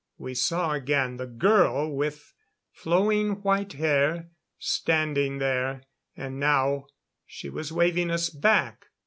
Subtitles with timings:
[0.17, 2.33] We saw again the girl with
[2.71, 5.83] flowing white hair standing there.
[6.17, 6.87] And now
[7.27, 8.87] she was waving us back.